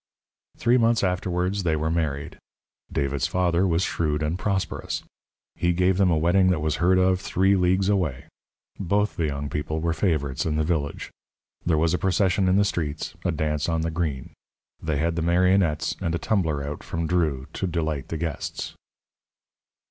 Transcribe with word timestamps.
Three 0.57 0.79
months 0.79 1.03
afterwards 1.03 1.61
they 1.61 1.75
were 1.75 1.91
married. 1.91 2.39
David's 2.91 3.27
father 3.27 3.67
was 3.67 3.83
shrewd 3.83 4.23
and 4.23 4.39
prosperous. 4.39 5.03
He 5.55 5.73
gave 5.73 5.97
them 5.99 6.09
a 6.09 6.17
wedding 6.17 6.47
that 6.49 6.59
was 6.59 6.77
heard 6.77 6.97
of 6.97 7.21
three 7.21 7.55
leagues 7.55 7.87
away. 7.87 8.25
Both 8.79 9.15
the 9.15 9.27
young 9.27 9.47
people 9.47 9.79
were 9.79 9.93
favourites 9.93 10.43
in 10.43 10.55
the 10.55 10.63
village. 10.63 11.11
There 11.63 11.77
was 11.77 11.93
a 11.93 11.99
procession 11.99 12.47
in 12.47 12.55
the 12.55 12.65
streets, 12.65 13.13
a 13.23 13.31
dance 13.31 13.69
on 13.69 13.81
the 13.81 13.91
green; 13.91 14.33
they 14.81 14.97
had 14.97 15.15
the 15.15 15.21
marionettes 15.21 15.95
and 16.01 16.15
a 16.15 16.17
tumbler 16.17 16.63
out 16.65 16.81
from 16.81 17.05
Dreux 17.05 17.45
to 17.53 17.67
delight 17.67 18.07
the 18.07 18.17
guests. 18.17 18.73